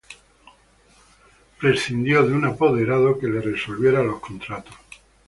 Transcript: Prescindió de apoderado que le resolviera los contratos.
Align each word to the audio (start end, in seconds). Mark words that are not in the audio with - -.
Prescindió 1.59 2.23
de 2.25 2.47
apoderado 2.47 3.19
que 3.19 3.27
le 3.27 3.39
resolviera 3.39 4.01
los 4.01 4.19
contratos. 4.19 4.73